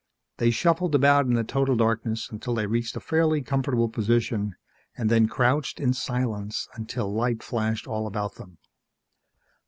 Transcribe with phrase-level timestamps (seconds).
[0.37, 4.55] They shuffled about in the total darkness until they reached a fairly comfortable position
[4.97, 8.57] and then crouched in silence until light flashed all about them.